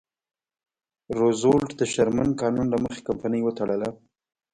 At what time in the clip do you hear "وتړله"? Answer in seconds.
3.43-3.89